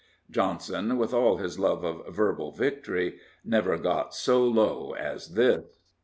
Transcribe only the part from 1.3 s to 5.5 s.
his love of verbal victory, never got so low as